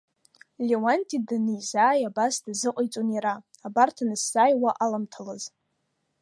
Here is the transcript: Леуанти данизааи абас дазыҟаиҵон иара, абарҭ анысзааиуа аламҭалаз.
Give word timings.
Леуанти 0.67 1.17
данизааи 1.27 2.01
абас 2.09 2.35
дазыҟаиҵон 2.45 3.07
иара, 3.15 3.33
абарҭ 3.67 3.97
анысзааиуа 4.03 4.71
аламҭалаз. 4.83 5.43